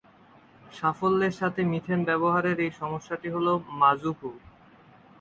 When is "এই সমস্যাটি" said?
2.65-3.27